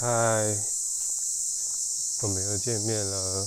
[0.00, 0.06] 嗨，
[2.22, 3.44] 我们又见面了。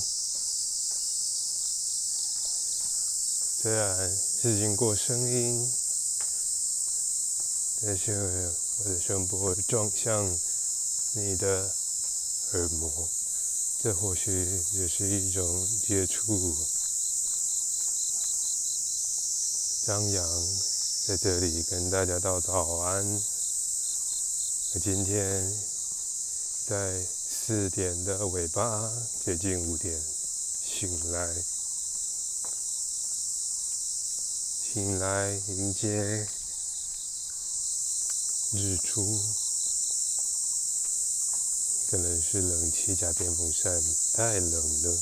[3.62, 4.12] 虽然
[4.42, 5.72] 是经过声音，
[7.82, 10.30] 但是我的声波撞向
[11.14, 11.74] 你的
[12.52, 13.08] 耳膜，
[13.82, 16.54] 这或许也是一种接触。
[19.86, 20.28] 张扬
[21.08, 23.22] 在这里跟大家道早安。
[24.84, 25.71] 今天。
[26.68, 28.90] 在四点的尾巴，
[29.26, 31.44] 接近五点醒来，
[34.72, 36.28] 醒来迎接
[38.54, 39.20] 日出。
[41.90, 43.84] 可能是冷气加电风扇
[44.14, 45.00] 太冷了。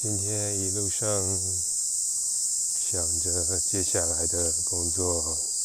[0.00, 1.40] 今天一路上
[2.90, 5.57] 想着接下来的工作。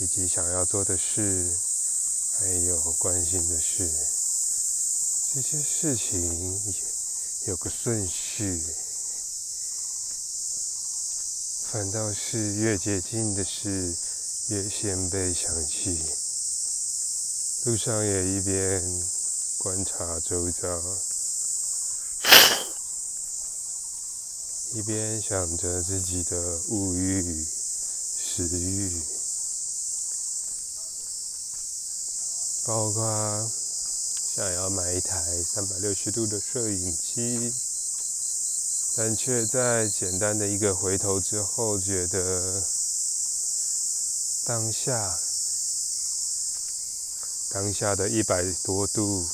[0.00, 1.52] 以及想要做的事，
[2.38, 3.90] 还有关心的事，
[5.34, 6.20] 这些事情
[6.66, 6.74] 也
[7.46, 8.62] 有个顺序，
[11.72, 13.96] 反倒是越接近的事
[14.50, 16.00] 越先被想起。
[17.64, 18.80] 路上也一边
[19.58, 20.68] 观察周遭，
[24.74, 29.17] 一边想着自己的物欲、食欲。
[32.68, 33.50] 包括
[34.36, 37.50] 想要买一台三百六十度的摄影机，
[38.94, 42.62] 但却在简单的一个回头之后，觉得
[44.44, 45.18] 当下
[47.54, 49.26] 当下的一百多度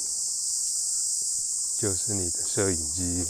[1.81, 3.27] 就是你的摄影机。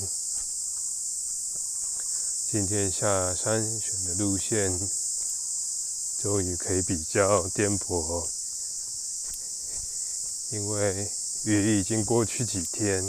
[2.52, 4.78] 今天下山选的路线，
[6.20, 8.43] 终于可以比较颠簸。
[10.50, 11.10] 因为
[11.44, 13.02] 雨已经过去几天，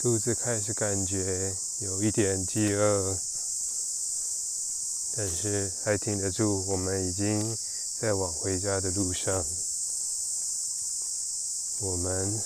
[0.00, 3.18] 肚子开始感觉有一点饥饿，
[5.16, 6.64] 但是还挺得住。
[6.68, 7.56] 我们已经
[8.00, 9.44] 在往回家的路上。
[11.80, 12.40] 我们，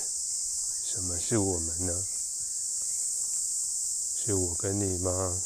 [0.84, 2.04] 什么是我们呢？
[4.24, 5.42] 是我跟你吗？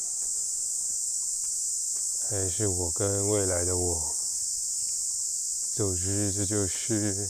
[2.29, 4.13] 还是我跟未来的我？
[5.77, 7.29] 总之，这就是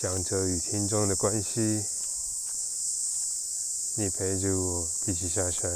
[0.00, 1.84] 讲者与听众的关系。
[3.96, 5.68] 你陪着我一起下山，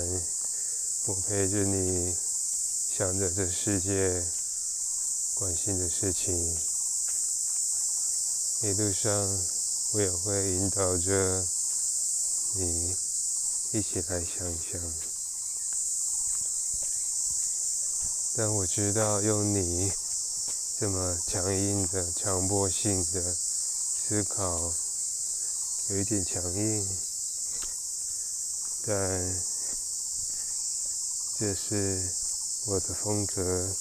[1.07, 2.15] 我陪着你
[2.97, 4.25] 想着这世界
[5.35, 6.37] 关心的事情。
[8.63, 9.11] 一路上，
[9.95, 11.45] 我也会引导着
[12.55, 12.95] 你
[13.73, 15.14] 一起来想一想。
[18.37, 19.93] 但我知道，用你。
[20.77, 24.75] 这么强硬的、强迫性的思考，
[25.89, 26.89] 有一点强硬，
[28.85, 29.41] 但
[31.39, 32.11] 这是
[32.67, 33.73] 我的风格。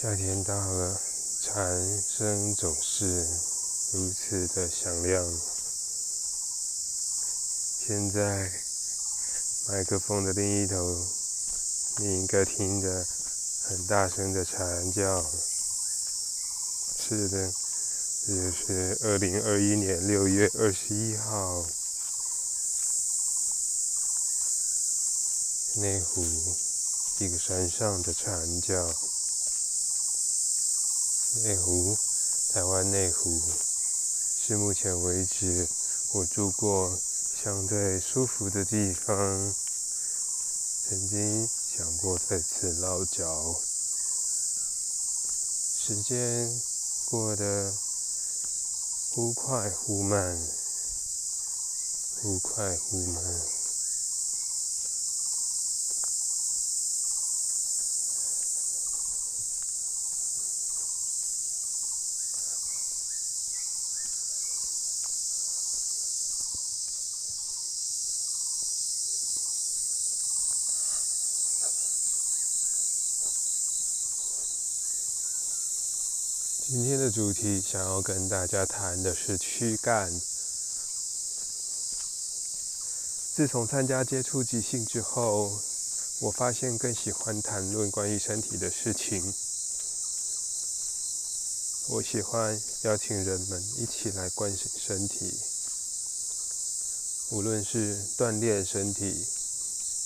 [0.00, 1.00] 夏天到了，
[1.42, 3.26] 蝉声总是
[3.92, 5.24] 如此的响亮。
[7.84, 8.48] 现在，
[9.68, 11.04] 麦克风的另一头，
[11.98, 13.06] 你应该听着。
[13.68, 15.26] 很大声的蝉叫，
[17.00, 17.52] 是的，
[18.24, 21.66] 这就是二零二一年六月二十一号，
[25.80, 26.24] 内湖
[27.18, 28.86] 一个山上的蝉叫。
[31.42, 31.98] 内湖，
[32.52, 33.42] 台湾内湖，
[34.46, 35.66] 是目前为止
[36.12, 36.96] 我住过
[37.42, 39.52] 相对舒服的地方。
[40.88, 41.48] 曾经。
[41.76, 43.60] 想过再次落脚，
[45.78, 46.50] 时间
[47.10, 47.70] 过得
[49.10, 50.38] 忽快忽慢，
[52.22, 53.55] 忽快忽慢。
[76.68, 80.10] 今天的主题想要跟大家谈的是躯干。
[83.34, 85.60] 自从参加接触即兴之后，
[86.20, 89.34] 我发现更喜欢谈论关于身体的事情。
[91.88, 95.38] 我喜欢邀请人们一起来关心身体，
[97.30, 99.24] 无论是锻炼身体、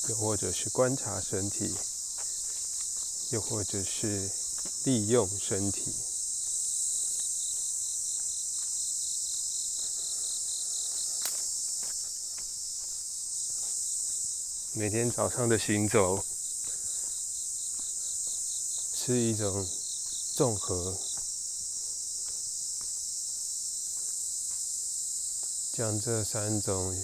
[0.09, 1.75] 又或者是观察身体，
[3.31, 4.31] 又或者是
[4.85, 5.95] 利用身体。
[14.73, 16.25] 每天早上的行走
[18.95, 19.67] 是一种
[20.37, 20.97] 综合，
[25.75, 26.97] 将这三种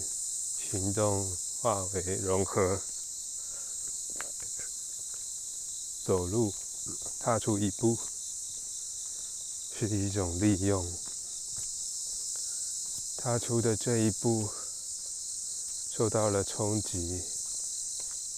[0.71, 2.79] 行动化为融合。
[6.05, 6.53] 走路，
[7.19, 7.97] 踏出一步，
[9.77, 10.85] 是一种利用。
[13.17, 14.49] 踏出的这一步
[15.91, 17.21] 受到了冲击。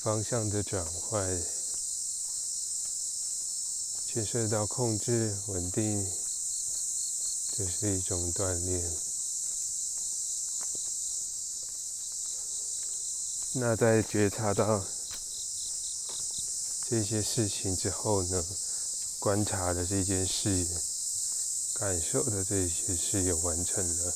[0.01, 1.43] 方向的转换，
[4.07, 6.07] 牵涉到控制、稳定，
[7.57, 9.08] 这是一种锻炼。
[13.59, 14.85] 那在觉察到
[16.89, 18.43] 这些事情之后呢？
[19.19, 20.65] 观察的这件事，
[21.73, 24.13] 感受的这些事也完成了。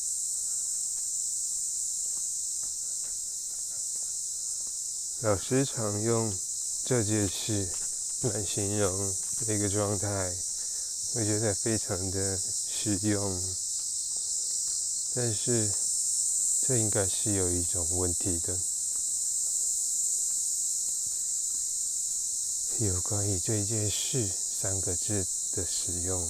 [5.23, 6.33] 老师常用
[6.85, 7.67] 这件事
[8.21, 9.15] 来形容
[9.47, 10.33] 那个状态，
[11.15, 13.43] 我觉得非常的实用。
[15.15, 15.69] 但是，
[16.65, 18.57] 这应该是有一种问题的，
[22.85, 26.21] 有关于这件事三个字的使用。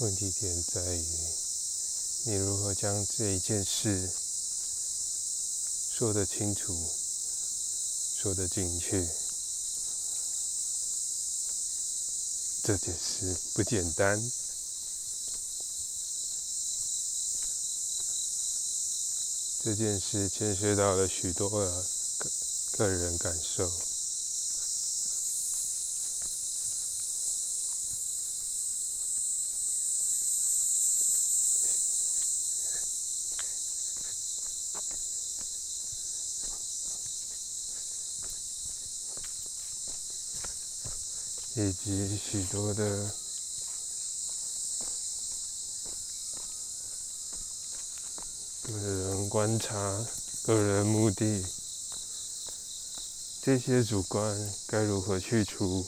[0.00, 1.04] 问题点在于。
[2.26, 4.10] 你如何将这一件事
[5.96, 6.74] 说得清楚、
[8.16, 9.06] 说得进去？
[12.64, 14.18] 这件事不简单。
[19.64, 21.82] 这件事牵涉到了许多个
[22.76, 23.66] 个人感受。
[41.56, 42.84] 以及许多的
[48.64, 49.03] 个人
[49.34, 49.74] 观察、
[50.44, 51.44] 个人目的，
[53.42, 55.84] 这些主观该如何去除，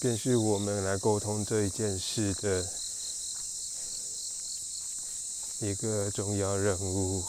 [0.00, 2.66] 便是我们来沟通这一件事的
[5.60, 7.22] 一个重要任务。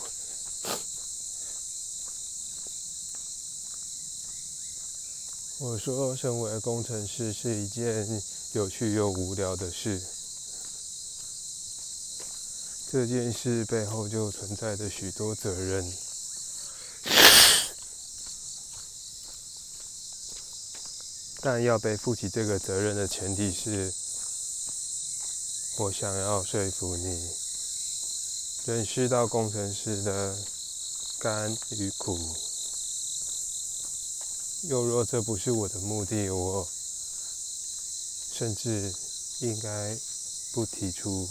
[5.60, 8.24] 我说，身为工程师是一件
[8.54, 10.17] 有趣又无聊的事。
[12.90, 15.84] 这件事背后就存在着许多责任，
[21.42, 23.94] 但要被负起这个责任的前提是，
[25.80, 27.30] 我想要说服你，
[28.68, 30.38] 认识到工程师的
[31.20, 32.18] 甘与苦。
[34.70, 36.66] 又若这不是我的目的，我
[38.32, 38.94] 甚至
[39.42, 40.00] 应该
[40.54, 41.28] 不提出。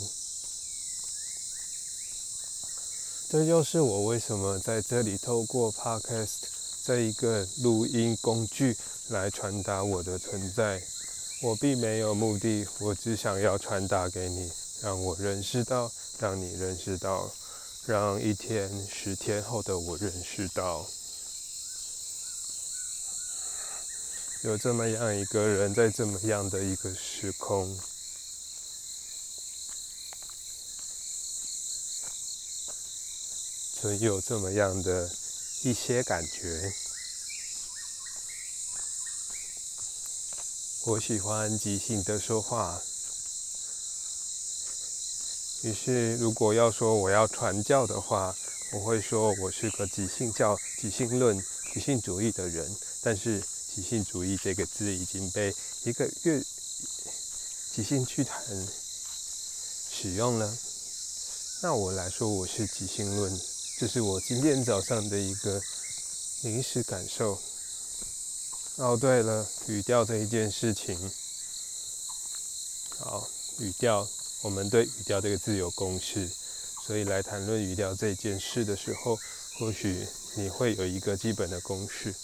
[3.29, 6.45] 这就是我为什么在这里透过 Podcast
[6.85, 8.77] 这一个录音工具
[9.09, 10.81] 来传达我的存在。
[11.43, 14.49] 我并没有目的，我只想要传达给你，
[14.81, 15.91] 让我认识到，
[16.21, 17.29] 让你认识到，
[17.85, 20.87] 让一天、十天后的我认识到。
[24.45, 27.77] 有这么样一个人，在这么样的一个时空，
[33.79, 35.11] 曾有这么样的
[35.63, 36.73] 一些感觉。
[40.87, 42.81] 我喜欢即兴的说话，
[45.63, 48.35] 于是如果要说我要传教的话，
[48.73, 51.37] 我会说我是个即兴教、即兴论、
[51.75, 53.43] 即兴主义的人，但是。
[53.77, 55.55] 即兴主义这个字已经被
[55.85, 56.43] 一个乐
[57.75, 58.43] 即兴剧团
[59.93, 60.57] 使用了。
[61.61, 63.39] 那我来说，我是即兴论，
[63.79, 65.61] 这是我今天早上的一个
[66.45, 67.39] 临时感受。
[68.77, 70.99] 哦，对了，语调这一件事情，
[72.99, 73.29] 好，
[73.59, 74.09] 语调，
[74.45, 76.27] 我们对语调这个字有公式，
[76.87, 79.19] 所以来谈论语调这件事的时候，
[79.59, 82.15] 或许你会有一个基本的公式。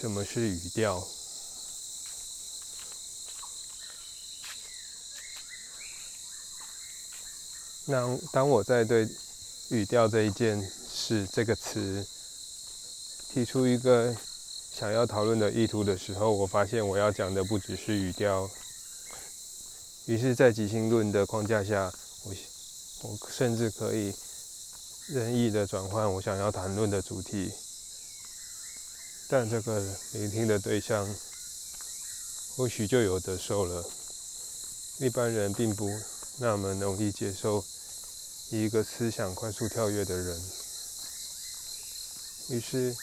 [0.00, 1.06] 什么是语调？
[7.86, 9.08] 那当我在对
[9.70, 12.06] 语调这一件事这个词
[13.32, 14.14] 提出一个
[14.70, 18.48] 想要讨论的意图的时候，我发现我要讲的不只是语调。
[20.06, 21.90] 于是，在即兴论的框架下，
[22.24, 22.34] 我
[23.02, 24.14] 我甚至可以
[25.08, 27.50] 任意的转换我想要谈论的主题。
[29.28, 29.80] 但这个
[30.12, 31.08] 聆听的对象，
[32.56, 33.82] 或许就有的受了。
[34.98, 35.88] 一般人并不
[36.38, 37.64] 那么容易接受
[38.50, 40.42] 一个思想快速跳跃的人。
[42.50, 42.94] 于是，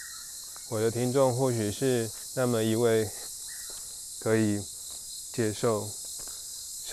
[0.70, 3.10] 我的听众或许是那么一位
[4.20, 4.64] 可以
[5.34, 5.90] 接受，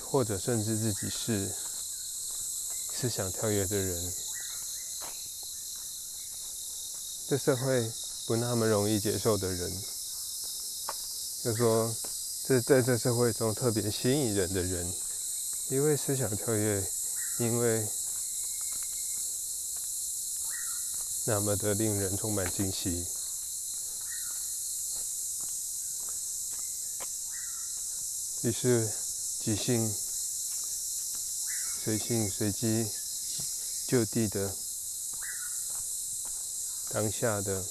[0.03, 4.13] 或者甚至自己是思想跳跃的人。
[7.29, 7.91] 这社会。
[8.29, 9.73] 不那么容易接受的人，
[11.43, 11.91] 就说
[12.47, 14.95] 这在这社会中特别吸引人的人，
[15.71, 16.85] 因为思想跳跃，
[17.39, 17.89] 因为
[21.29, 22.89] 那么的令人充满惊喜。
[28.49, 28.91] 于是
[29.45, 29.95] 即兴、
[31.85, 32.91] 随性、随机、
[33.87, 34.51] 就地的、
[36.95, 37.63] 当下的。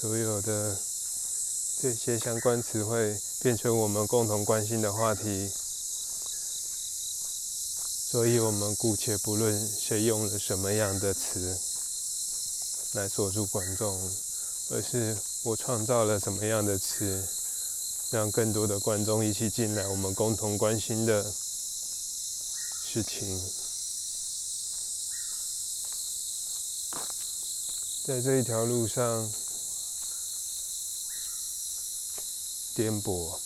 [0.00, 0.76] 所有的
[1.80, 5.48] 这些相关词汇变成我们共同关心的话题，
[8.10, 11.56] 所以我们姑且不论谁用了什么样的词
[12.92, 13.98] 来锁住观众，
[14.70, 17.26] 而是我创造了什么样的词，
[18.10, 23.40] 让更多的观众一起进来我们共同关心的事情，
[28.04, 29.30] 在这一条路上。
[32.74, 33.38] 颠簸，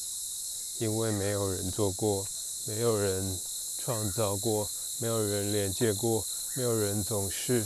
[0.78, 2.24] 因为没有人做过，
[2.64, 3.40] 没有人
[3.84, 6.24] 创造过，没有人连接过，
[6.54, 7.64] 没有人总是。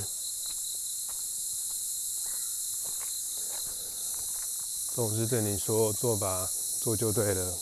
[5.00, 6.47] 总是对你说做吧，
[6.83, 7.54] 做就对了。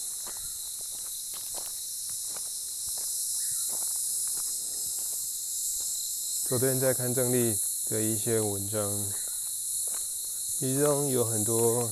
[6.48, 7.56] 昨天在看郑丽
[7.90, 8.92] 的一些文章，
[10.58, 11.88] 其中有很多。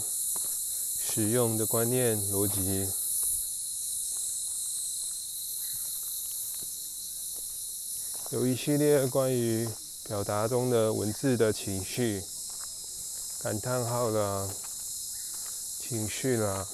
[1.08, 2.90] 使用的观念逻辑，
[8.32, 9.68] 有一系列关于
[10.08, 12.20] 表达中的文字的情绪、
[13.44, 14.50] 感叹号啦、
[15.88, 16.66] 情绪啦，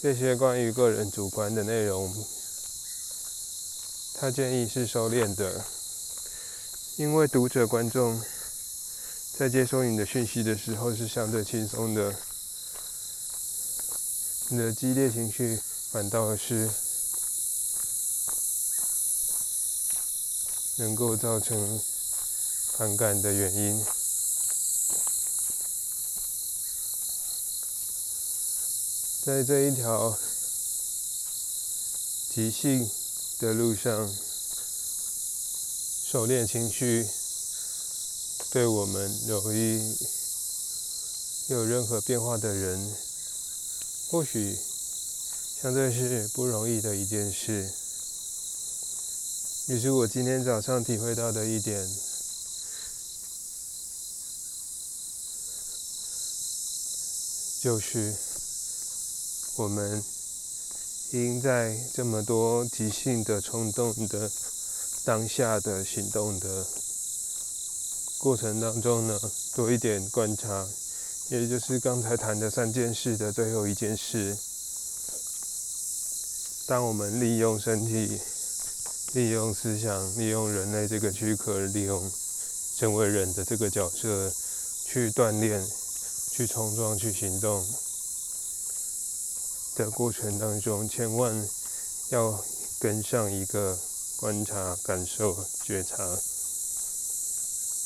[0.00, 2.10] 这些关于个人主观的内容，
[4.14, 5.62] 他建议是收敛的，
[6.96, 8.18] 因为读者观众
[9.36, 12.16] 在接收你的讯息的时候是相对轻松的。
[14.48, 15.60] 你的激烈情绪
[15.90, 16.70] 反倒是
[20.78, 21.80] 能够造成
[22.78, 23.84] 反感的原因。
[29.24, 30.14] 在这一条
[32.34, 32.86] 即兴
[33.38, 34.06] 的路上，
[36.04, 37.08] 收敛情绪，
[38.50, 39.96] 对我们容易
[41.48, 42.94] 有任何变化的人。
[44.10, 44.58] 或许
[45.62, 47.72] 相对是不容易的一件事，
[49.68, 51.82] 也是我今天早上体会到的一点，
[57.62, 58.14] 就是
[59.56, 60.02] 我们
[61.12, 64.30] 应在这么多即兴的冲动的
[65.04, 66.66] 当下的行动的
[68.18, 69.20] 过程当中呢，
[69.54, 70.66] 多一点观察。
[71.30, 74.36] 也就是刚才谈的三件事的最后一件事。
[76.66, 78.20] 当我们利用身体、
[79.12, 82.10] 利用思想、利用人类这个躯壳、利用
[82.76, 84.32] 身为人的这个角色
[84.84, 85.64] 去锻炼、
[86.32, 87.64] 去冲撞、去行动
[89.74, 91.48] 的过程当中，千万
[92.10, 92.44] 要
[92.80, 93.78] 跟上一个
[94.16, 95.96] 观察、感受、觉察。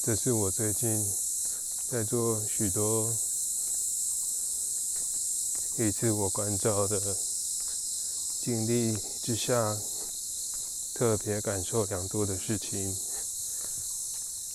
[0.04, 1.04] 这是我最近
[1.90, 3.12] 在做许多。
[5.80, 7.00] 以自我关照的
[8.42, 9.76] 经历之下，
[10.94, 12.92] 特别感受良多的事情。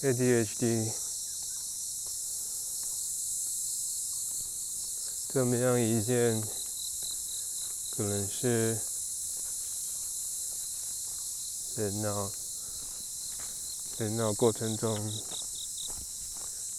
[0.01, 0.91] ADHD
[5.31, 6.43] 这么样一件，
[7.95, 8.75] 可能是
[11.75, 12.31] 人脑
[13.99, 14.97] 人脑过程中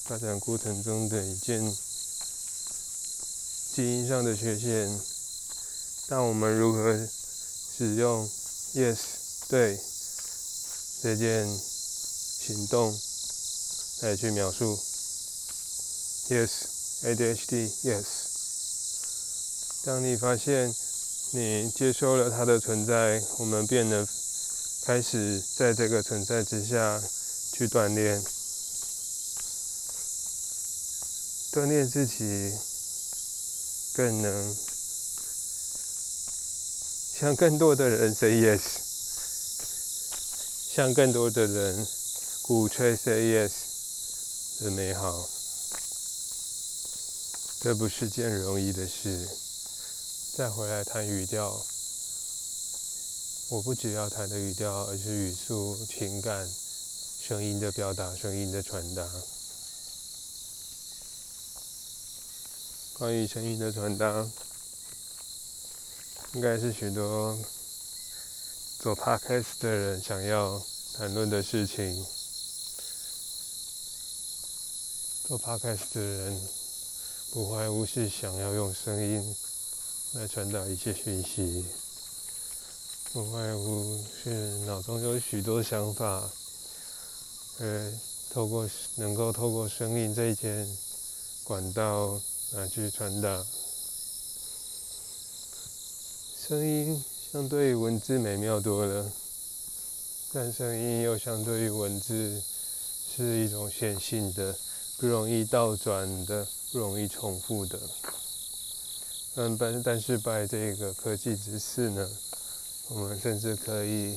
[0.06, 1.62] 发展过程中的一件。
[3.74, 5.00] 基因上的缺陷，
[6.08, 7.08] 但我们如何
[7.76, 8.28] 使用
[8.74, 8.98] “yes”
[9.48, 9.80] 对
[11.00, 12.96] 这件行动
[14.02, 14.78] 来去描述。
[16.28, 18.04] Yes，ADHD，Yes。
[19.84, 20.74] 当你发现
[21.36, 24.06] 你接受了它的存在，我们便能
[24.84, 27.02] 开始在这个存在之下
[27.52, 28.22] 去锻炼，
[31.50, 32.56] 锻炼自己，
[33.94, 34.56] 更能
[37.18, 38.60] 向更多的人 say yes，
[40.72, 41.84] 向更多的人
[42.42, 43.50] 鼓吹 say yes
[44.62, 45.28] 的美好。
[47.60, 49.43] 这不是件容易的事。
[50.36, 51.64] 再回来谈语调，
[53.50, 56.50] 我不只要谈的语调，而是语速、情感、
[57.22, 59.08] 声音的表达、声音的传达。
[62.94, 64.28] 关于声音的传达，
[66.32, 67.38] 应该是许多
[68.80, 70.60] 做 podcast 的人想要
[70.94, 72.04] 谈论的事情。
[75.28, 76.48] 做 podcast 的人。
[77.30, 79.36] 不外乎是想要用声音
[80.16, 81.64] 来传达一些讯息，
[83.12, 84.30] 不外乎是
[84.60, 86.30] 脑中有许多想法，
[87.58, 87.92] 呃，
[88.30, 90.68] 透过能够透过声音这一件
[91.42, 92.20] 管道
[92.52, 93.44] 来去传达。
[96.46, 99.10] 声音相对于文字美妙多了，
[100.32, 102.40] 但声音又相对于文字
[103.16, 104.56] 是一种线性的、
[104.96, 106.46] 不容易倒转的。
[106.72, 107.78] 不容易重复的，
[109.36, 112.08] 嗯，但但是拜这个科技之赐呢，
[112.90, 114.16] 我们甚至可以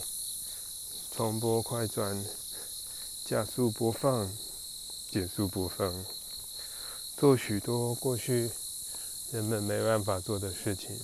[1.11, 2.23] 重播、快转、
[3.25, 4.31] 加速播放、
[5.11, 6.05] 减速播放，
[7.17, 8.51] 做许多过去
[9.31, 10.95] 人们没办法做的事情。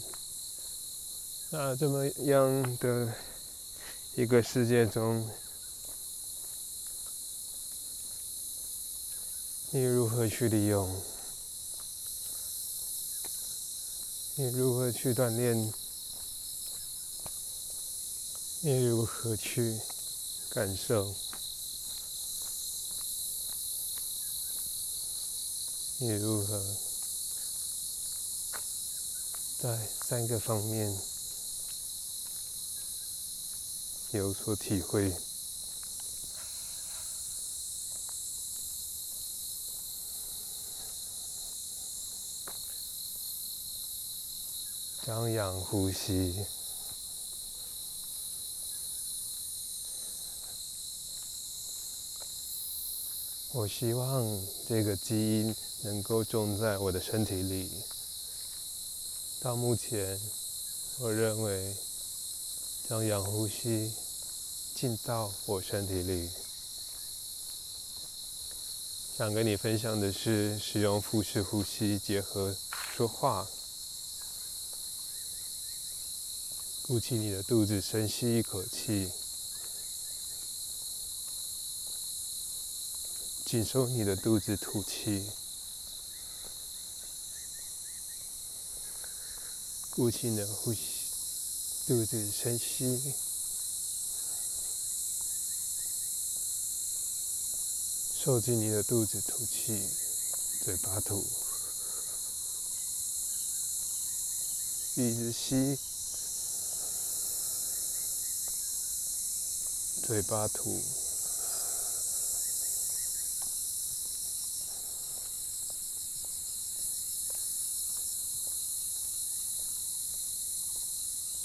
[1.50, 3.12] 那这么样的
[4.13, 5.27] 一个世界中，
[9.72, 11.12] 你如何去利用？
[14.35, 15.72] 你如何去锻炼？
[18.61, 19.79] 你如何去
[20.50, 21.13] 感受？
[26.00, 26.59] 你如何
[29.61, 30.91] 在三个方面
[34.13, 35.15] 有所体会？
[45.05, 46.46] 张扬呼吸。
[53.51, 57.70] 我希望这个基因能够种在我的身体里。
[59.42, 60.18] 到目前，
[61.00, 61.75] 我认为
[62.87, 63.92] 张扬呼吸
[64.74, 66.29] 进到我身体里。
[69.18, 72.55] 想跟你分享的是，使用腹式呼吸结合
[72.96, 73.46] 说话。
[76.85, 79.07] 鼓起你的肚子，深吸一口气；
[83.46, 85.25] 紧收你的肚子，吐气。
[89.91, 90.81] 鼓起你的呼吸，
[91.87, 93.13] 肚子深吸，
[98.22, 99.81] 收紧你的肚子，吐气，
[100.65, 101.25] 嘴巴吐，
[104.96, 105.79] 一直吸。
[110.05, 110.81] 嘴巴吐。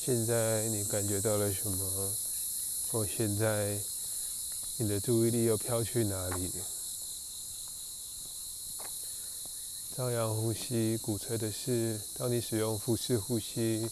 [0.04, 2.12] 现在你感觉到了什么？
[2.90, 3.78] 或现在
[4.78, 6.50] 你的注意力又飘去哪里？
[9.94, 13.88] 朝阳呼吸鼓吹的是，当你使用腹式呼吸。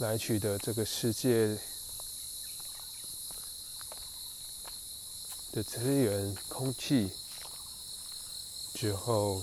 [0.00, 1.58] 来取得这个世界
[5.52, 7.10] 的资源、空气
[8.72, 9.42] 之后，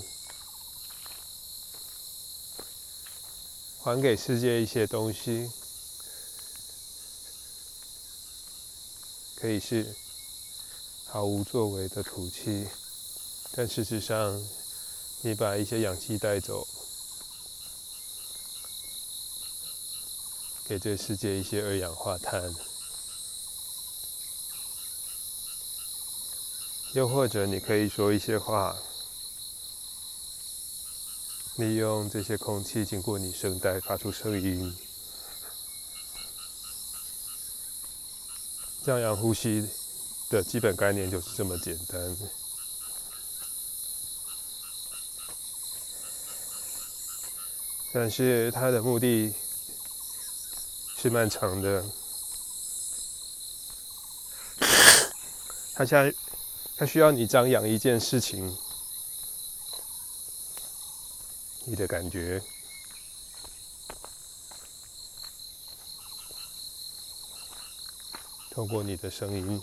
[3.83, 5.47] 还给世界一些东西，
[9.35, 9.95] 可以是
[11.05, 12.67] 毫无作为的吐气，
[13.51, 14.43] 但事实上，
[15.21, 16.67] 你把一些氧气带走。
[20.67, 22.53] 给这世界一些二氧化碳，
[26.93, 28.75] 又或者你可以说一些话，
[31.55, 34.77] 利用这些空气经过你声带发出声音，
[38.85, 39.65] 张扬呼吸
[40.29, 42.17] 的基本概念就是这么简单，
[47.93, 49.33] 但是它的目的
[50.99, 51.85] 是漫长的。
[55.75, 56.11] 他现在，
[56.75, 58.51] 他需要你张扬一件事情，
[61.65, 62.41] 你的感觉。
[68.49, 69.61] 透过你的声音，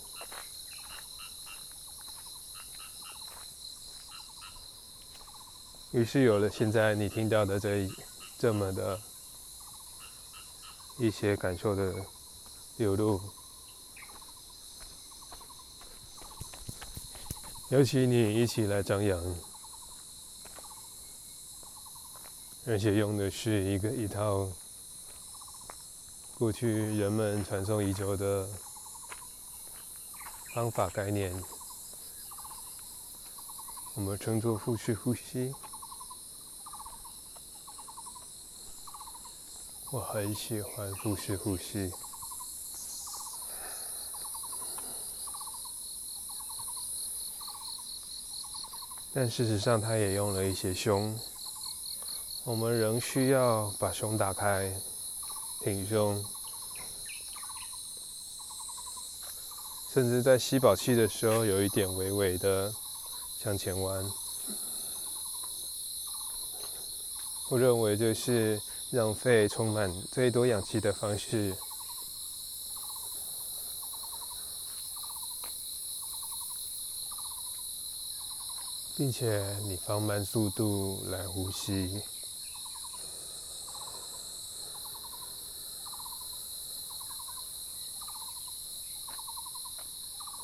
[5.91, 7.91] 于是有了现在你听到的这
[8.39, 9.01] 这么的
[10.99, 11.95] 一些感受的
[12.77, 13.21] 流露。
[17.71, 19.19] 尤其你一起来张扬，
[22.67, 24.49] 而且用的是一个一套
[26.39, 28.49] 过去人们传颂已久的。
[30.55, 31.35] 方法概念，
[33.97, 35.53] 我们称作腹式呼吸。
[39.95, 41.89] 我很喜欢腹式呼吸，
[49.15, 51.17] 但事实上，他也用了一些胸。
[52.45, 54.77] 我们仍需要把胸打开，
[55.63, 56.21] 挺胸。
[59.93, 62.75] 甚至在吸饱气的时候，有一点微微的
[63.39, 64.05] 向前弯。
[67.51, 68.61] 我认为这是
[68.95, 71.53] 让肺充满最多氧气的方式，
[78.97, 82.01] 并且你放慢速度来呼吸。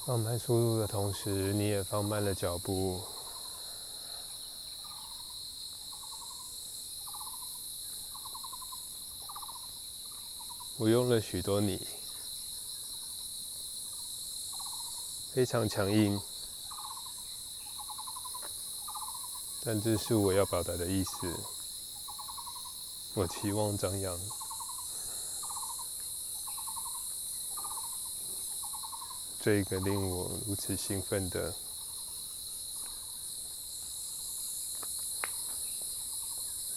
[0.05, 3.01] 放慢速度的同时，你也放慢了脚步。
[10.81, 11.79] 我用了许多你，
[15.35, 16.19] 非常强硬，
[19.63, 21.11] 但这是我要表达的意思。
[23.13, 24.19] 我期望张扬。
[29.43, 31.55] 这个令我如此兴奋的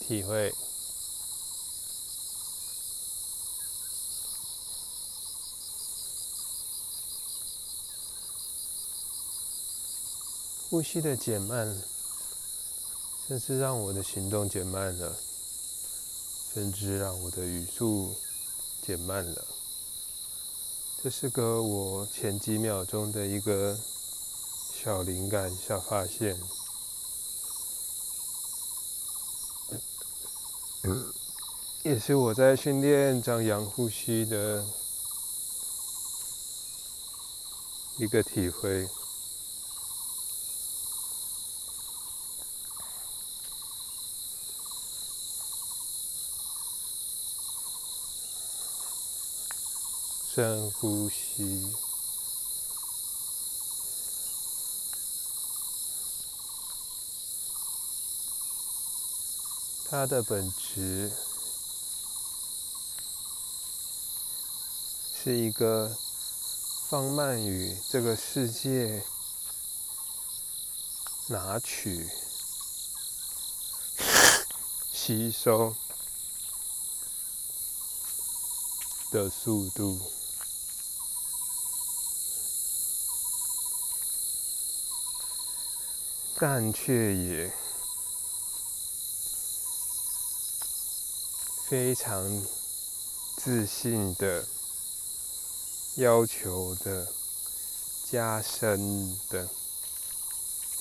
[0.02, 0.54] 体会，
[10.74, 11.72] 呼吸的减慢，
[13.28, 15.16] 甚至让我的行动减慢了，
[16.52, 18.16] 甚至让我的语速
[18.82, 19.46] 减慢了。
[21.04, 23.78] 这是个我前几秒钟的一个
[24.74, 26.36] 小灵感、小发现，
[31.84, 34.66] 也是我在训练张扬呼吸的
[38.00, 38.90] 一个体会。
[50.36, 51.72] 深呼吸，
[59.88, 61.12] 它的本质
[65.14, 65.96] 是一个
[66.90, 69.06] 放慢与这个世界
[71.28, 72.10] 拿取、
[74.92, 75.76] 吸收
[79.12, 80.23] 的速度。
[86.36, 87.52] 但却也
[91.70, 92.42] 非常
[93.38, 94.44] 自信的
[95.98, 97.08] 要求的
[98.10, 99.48] 加深的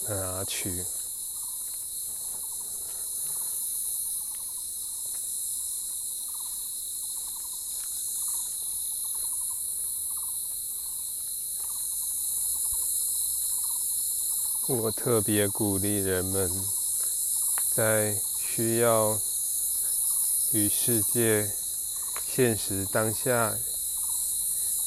[0.08, 1.01] 拿取。
[14.72, 16.50] 我特别鼓励人们，
[17.74, 19.20] 在需要
[20.52, 21.46] 与世界
[22.34, 23.54] 现实当下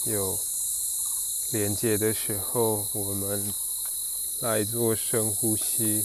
[0.08, 0.40] 有
[1.52, 3.54] 连接的时候，我们
[4.42, 6.04] 来做深呼吸，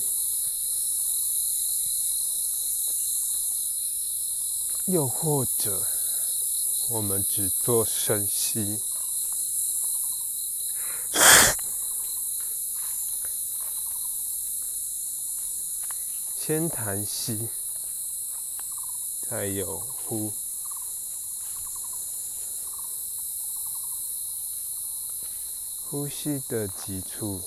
[4.85, 5.83] 又或者
[6.91, 8.90] 我们只做深吸。
[16.51, 17.49] 先谈吸，
[19.31, 20.33] 再有呼。
[25.89, 27.41] 呼吸的急促，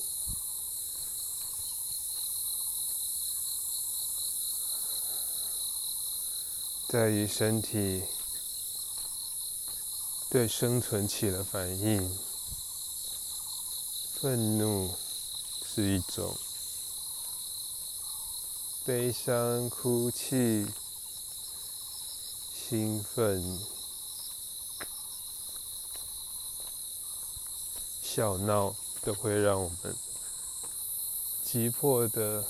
[6.88, 8.06] 在于身体
[10.30, 12.18] 对生存起了反应。
[14.22, 14.96] 愤怒
[15.66, 16.34] 是一种，
[18.86, 20.68] 悲伤、哭泣、
[22.54, 23.42] 兴奋。
[28.02, 29.96] 笑闹都会让我们
[31.42, 32.46] 急迫的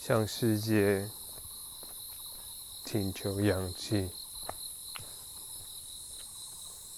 [0.00, 1.10] 向世界
[2.84, 4.08] 请求氧气。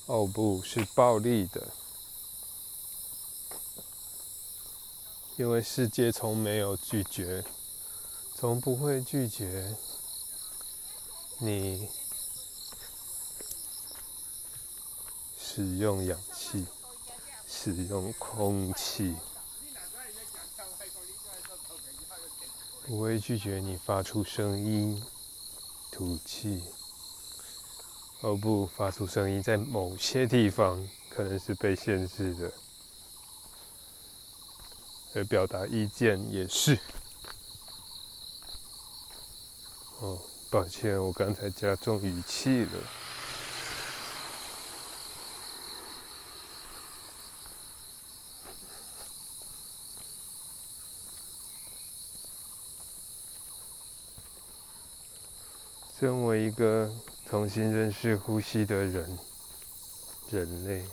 [0.05, 1.73] 哦，不是暴力的，
[5.39, 7.45] 因为世界从没有拒绝，
[8.35, 9.73] 从不会拒绝
[11.39, 11.89] 你。
[15.39, 16.67] 使用氧气，
[17.47, 19.15] 使用空气，
[22.85, 25.01] 不会拒绝你发出声音、
[25.93, 26.65] 吐气。
[28.23, 32.53] 哦不，发出声音在某些地方可能是被限制的，
[35.15, 36.79] 而表达意见也是。
[40.01, 42.71] 哦，抱歉，我刚才加重语气了。
[55.99, 56.89] 身为一个
[57.29, 59.19] 重新认识呼吸的人，
[60.31, 60.85] 人类，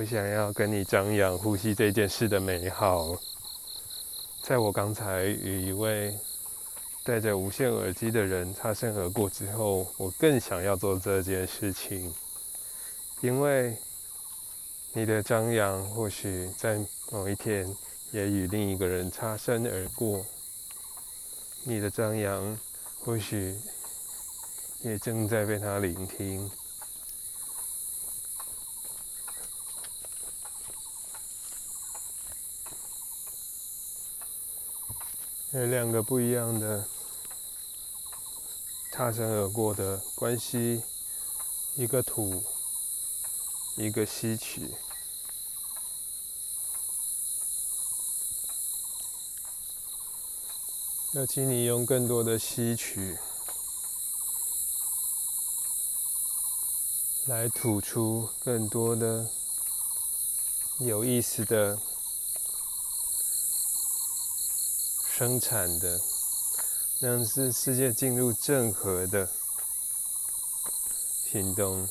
[0.00, 3.14] 我想要跟你张扬呼吸这件事的美好。
[4.40, 6.18] 在我刚才与一位
[7.04, 12.10] 戴着无线耳机的人擦身而过之后，我更想要做这件事情。
[13.20, 13.76] 因为
[14.94, 16.80] 你的张扬，或许在
[17.12, 17.70] 某一天
[18.10, 20.24] 也与另一个人擦身而过。
[21.64, 22.58] 你的张扬，
[23.00, 23.54] 或许
[24.82, 26.50] 也正在被他聆听。
[35.52, 36.84] 有两个不一样的
[38.92, 40.82] 擦身而过的关系，
[41.74, 42.42] 一个土。
[43.76, 44.74] 一个吸取，
[51.14, 53.16] 要请你用更多的吸取
[57.26, 59.30] 来吐出更多的
[60.80, 61.78] 有意思的
[65.20, 66.00] 生产的，
[66.98, 69.28] 让这世界进入正和的
[71.30, 71.86] 行动。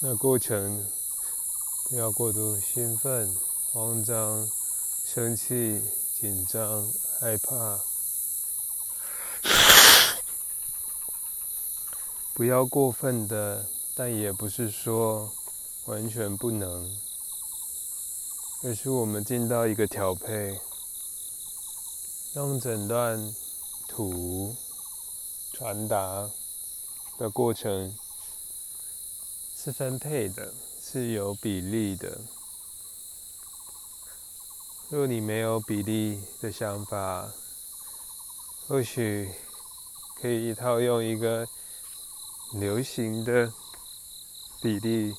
[0.00, 0.90] 那过程
[1.90, 3.36] 不要过度兴奋、
[3.70, 4.48] 慌张、
[5.04, 5.82] 生气、
[6.18, 7.78] 紧张、害怕，
[12.32, 15.30] 不要过分的，但也不是说
[15.84, 16.90] 完全不能，
[18.62, 20.60] 而是我们进到一个调配，
[22.34, 23.18] 让整段
[23.88, 24.54] 图
[25.52, 26.28] 传达
[27.18, 27.94] 的过程。
[29.62, 32.18] 是分配的，是有比例的。
[34.88, 37.30] 若你没有比例的想法，
[38.66, 39.30] 或许
[40.18, 41.46] 可以一套用一个
[42.54, 43.52] 流行的
[44.62, 45.14] 比例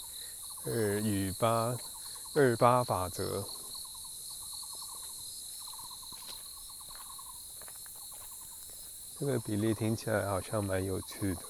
[0.65, 1.75] 二与八
[2.34, 3.46] 二八法则。
[9.20, 11.41] 这个比例听起来好像蛮有趣的。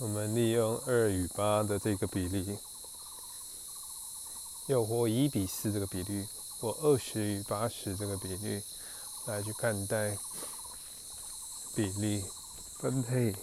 [0.00, 2.58] 我们利用二与八的这个比例，
[4.66, 6.26] 又或一比四这个比率，
[6.60, 8.62] 或二十与八十这个比率，
[9.26, 10.18] 来去看待
[11.76, 12.24] 比例
[12.80, 13.34] 分配。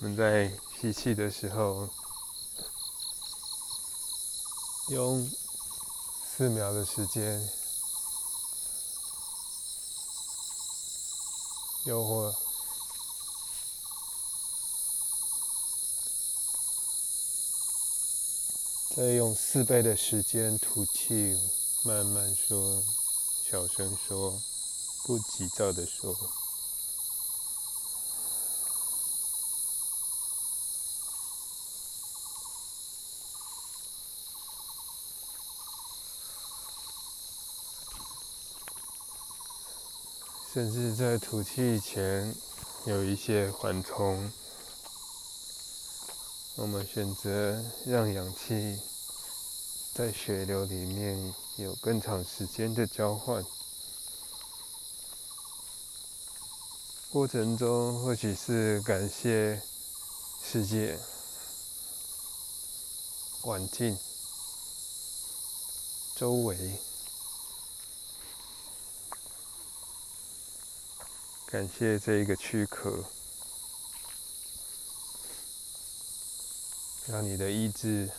[0.00, 0.48] 我们在
[0.80, 1.88] 吸气的时候，
[4.90, 5.28] 用
[6.24, 7.40] 四秒的时间，
[11.86, 12.32] 又或。
[18.96, 21.36] 再用四倍的时间吐气，
[21.84, 22.82] 慢慢说，
[23.50, 24.40] 小声说，
[25.04, 26.14] 不急躁的说。
[40.50, 42.34] 甚至在吐气前
[42.86, 44.32] 有一些缓冲，
[46.56, 48.80] 我们选择让氧气
[49.94, 53.44] 在血流里面有更长时间的交换。
[57.10, 59.60] 过程中或许是感谢
[60.42, 60.98] 世界、
[63.42, 63.98] 环境、
[66.16, 66.87] 周围。
[71.50, 73.02] 感谢这一个躯壳，
[77.06, 78.10] 让你的意志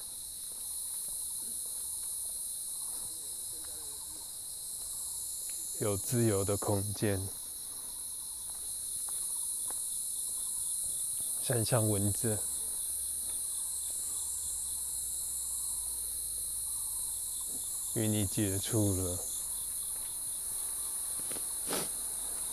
[5.80, 7.22] 有自由的空间。
[11.44, 12.40] 山上蚊子
[17.94, 19.39] 与你接触了。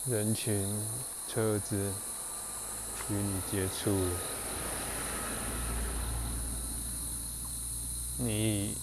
[0.09, 0.65] 人群、
[1.27, 1.75] 车子
[3.09, 3.91] 与你接触，
[8.17, 8.77] 你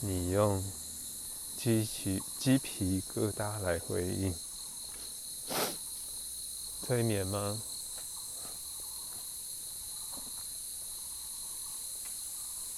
[0.00, 0.62] 你用
[1.56, 4.32] 鸡皮鸡皮疙瘩来回应，
[6.86, 7.60] 催眠吗？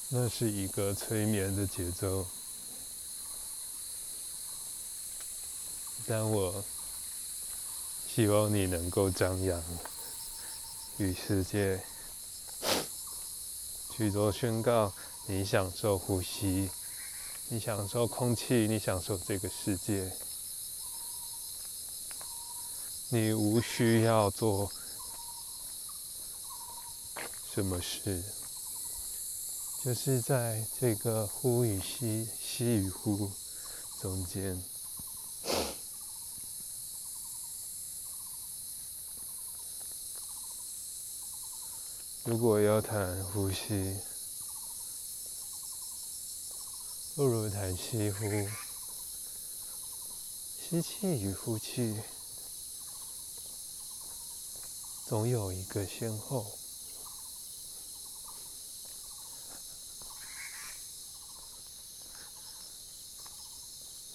[0.08, 2.26] 那是一个催眠的节奏。
[6.10, 6.64] 但我
[8.12, 9.62] 希望你能够张扬，
[10.96, 11.80] 与世界
[13.92, 14.92] 去做宣告。
[15.28, 16.68] 你享受呼吸，
[17.48, 20.12] 你享受空气，你享受这个世界。
[23.10, 24.68] 你无需要做
[27.54, 28.20] 什么事，
[29.84, 33.30] 就是在这个呼与吸、吸与呼
[34.00, 34.69] 中间。
[42.24, 43.98] 如果要谈呼吸，
[47.16, 48.26] 不如谈吸呼。
[50.60, 51.98] 吸气与呼气，
[55.08, 56.46] 总有一个先后。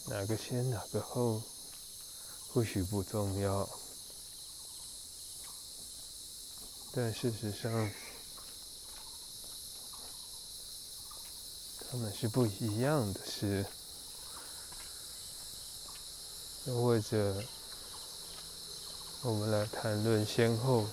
[0.06, 1.41] 哪个先，哪个后，
[2.54, 3.68] 或许不重要。
[6.97, 7.69] 但事实上，
[11.91, 13.65] 他们是不一样的事。
[16.67, 17.43] 又或者，
[19.23, 20.88] 我们来谈论先后，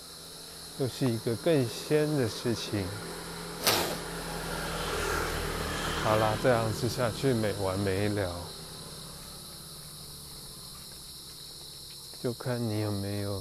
[0.81, 2.85] 又是一个更先的事情。
[6.03, 8.45] 好啦，这样子下去没完没了，
[12.21, 13.41] 就看你有没有。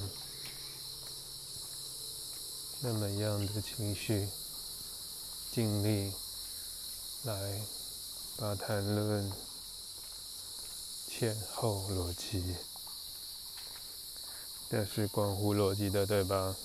[2.83, 4.27] 那么样的情绪，
[5.51, 6.11] 尽力
[7.23, 7.61] 来
[8.37, 9.31] 把谈论
[11.07, 12.55] 前后逻辑，
[14.67, 16.55] 这是关乎逻辑的，对吧？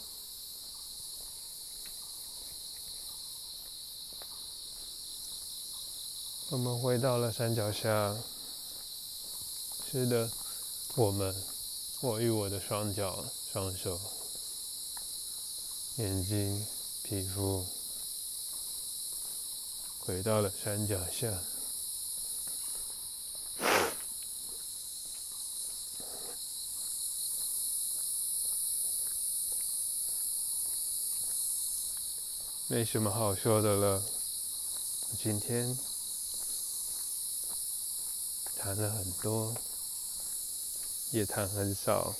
[6.48, 8.16] 我们回到了山脚下，
[9.90, 10.30] 是的，
[10.94, 11.36] 我们，
[12.00, 14.00] 我与我的双脚、双手。
[15.98, 16.66] 眼睛、
[17.04, 17.64] 皮肤
[20.00, 21.32] 回到了山脚下，
[32.68, 34.02] 没什么好说的了。
[35.18, 35.74] 今天
[38.58, 39.56] 谈了很多，
[41.12, 42.14] 也谈很少。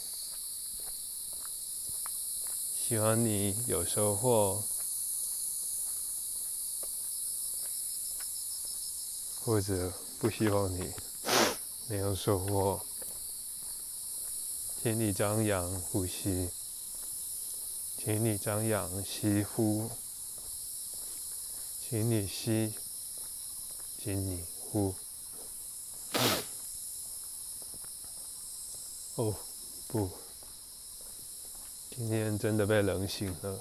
[2.88, 4.62] 希望你有收获，
[9.44, 10.92] 或者不希望你
[11.88, 12.80] 没有收获。
[14.80, 16.48] 请你张扬呼吸，
[17.98, 19.90] 请你张扬吸呼，
[21.90, 22.72] 请你吸，
[24.00, 24.94] 请你呼。
[29.16, 29.34] 哦，
[29.88, 30.25] 不。
[31.96, 33.58] 今天真的被冷醒了。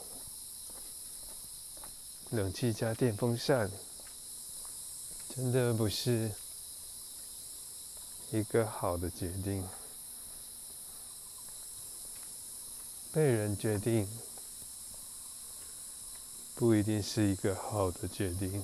[2.31, 3.71] 冷气加电风扇，
[5.33, 6.29] 真的不是
[8.31, 9.65] 一个好的决定。
[13.13, 14.05] 被人决定，
[16.55, 18.61] 不一定是一个好的决定。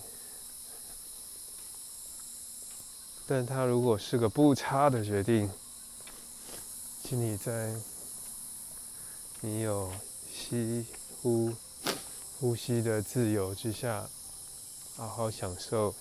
[3.26, 5.50] 但他如果是个不差的决定，
[7.02, 7.74] 请你在
[9.44, 9.92] 你有
[10.32, 10.86] 吸
[11.20, 11.56] 呼
[12.40, 14.08] 呼吸的自由之下，
[14.96, 15.96] 好好享受，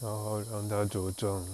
[0.00, 1.46] 然后让它茁壮。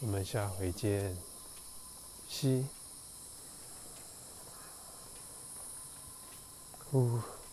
[0.00, 1.16] 我们下回见。
[2.28, 2.66] 吸，
[6.94, 7.43] 呼。